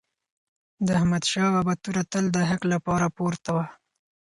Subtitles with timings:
[0.85, 3.65] د احمدشاه بابا توره تل د حق لپاره پورته وه.